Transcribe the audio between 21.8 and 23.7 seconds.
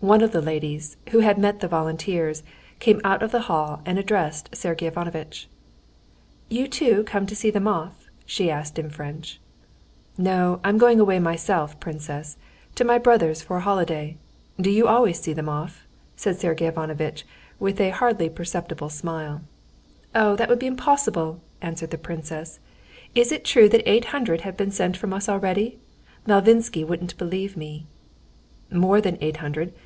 the princess. "Is it true